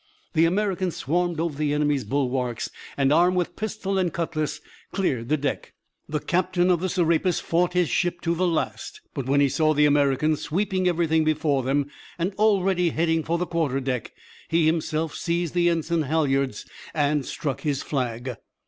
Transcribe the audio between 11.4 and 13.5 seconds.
them and already heading for the